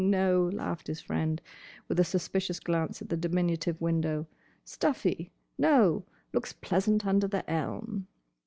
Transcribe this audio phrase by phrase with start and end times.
[0.03, 1.39] "No, no," laughed his friend,
[1.87, 4.25] with a suspicious glance at the diminutive window.
[4.65, 5.31] "Stuffy.
[5.59, 6.05] No.
[6.33, 8.07] Looks pleasant under the elm."